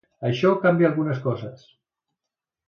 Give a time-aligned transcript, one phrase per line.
[0.27, 1.69] Això canvia algunes coses.